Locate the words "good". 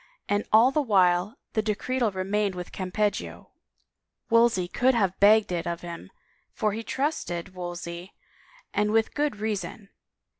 9.13-9.35